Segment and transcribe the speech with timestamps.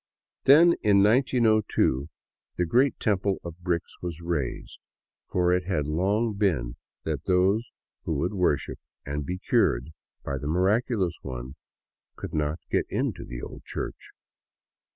[0.45, 2.09] Then, in 1902,
[2.57, 4.79] the great temple of bricks was raised,
[5.27, 7.69] for it had long been that those
[8.05, 9.91] who would worship and be cured
[10.25, 11.53] by the Miraculous One
[12.15, 14.09] could not get into the old church.